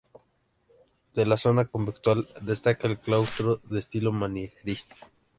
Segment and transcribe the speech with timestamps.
[1.13, 4.95] De la zona conventual, destaca el claustro, de estilo manierista.